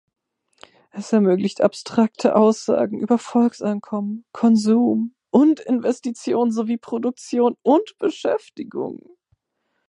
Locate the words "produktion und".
6.77-7.99